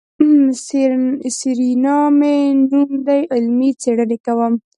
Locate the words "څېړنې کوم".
3.81-4.53